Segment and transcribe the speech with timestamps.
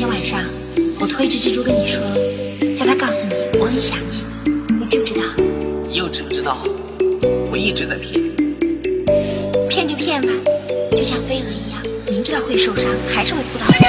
[0.00, 0.42] 天晚上，
[0.98, 2.00] 我托一只蜘蛛跟你说，
[2.74, 5.20] 叫他告诉你我很想念你，你知不知道？
[5.86, 6.56] 你又知不知道？
[7.50, 8.30] 我一直在骗你。
[9.68, 10.32] 骗就骗吧，
[10.96, 13.79] 就像飞蛾一样，明知道会受伤，还是会扑到。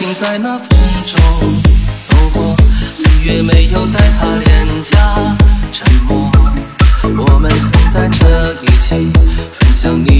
[0.00, 0.66] 停在那风
[1.04, 1.20] 中
[2.08, 2.56] 走过
[2.94, 5.36] 岁月没有在他脸颊
[5.70, 6.30] 沉默。
[7.02, 9.12] 我们曾在这一起
[9.52, 10.19] 分享你